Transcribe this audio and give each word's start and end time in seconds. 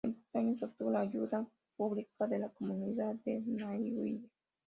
En 0.03 0.15
pocos 0.15 0.35
años, 0.35 0.63
obtuvo 0.63 0.89
la 0.89 1.01
ayuda 1.01 1.45
pública 1.77 2.25
de 2.25 2.39
la 2.39 2.49
comunidad 2.49 3.13
de 3.23 3.39
Nashville. 3.45 4.27